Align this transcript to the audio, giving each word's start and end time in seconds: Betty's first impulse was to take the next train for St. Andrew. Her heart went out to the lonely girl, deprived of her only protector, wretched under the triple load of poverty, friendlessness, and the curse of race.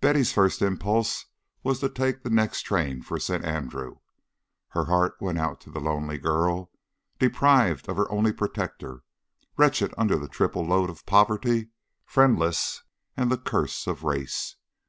Betty's 0.00 0.32
first 0.32 0.62
impulse 0.62 1.26
was 1.64 1.80
to 1.80 1.88
take 1.88 2.22
the 2.22 2.30
next 2.30 2.60
train 2.62 3.02
for 3.02 3.18
St. 3.18 3.44
Andrew. 3.44 3.98
Her 4.68 4.84
heart 4.84 5.16
went 5.20 5.38
out 5.38 5.60
to 5.62 5.70
the 5.72 5.80
lonely 5.80 6.16
girl, 6.16 6.70
deprived 7.18 7.88
of 7.88 7.96
her 7.96 8.08
only 8.08 8.32
protector, 8.32 9.02
wretched 9.56 9.92
under 9.98 10.16
the 10.16 10.28
triple 10.28 10.64
load 10.64 10.88
of 10.90 11.04
poverty, 11.06 11.70
friendlessness, 12.04 12.84
and 13.16 13.32
the 13.32 13.36
curse 13.36 13.88
of 13.88 14.04
race. 14.04 14.54